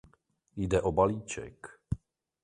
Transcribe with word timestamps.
Jde 0.57 0.81
o 0.81 0.91
balíček. 0.91 1.67